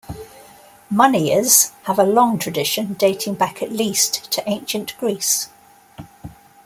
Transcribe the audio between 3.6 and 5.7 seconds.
at least to ancient Greece.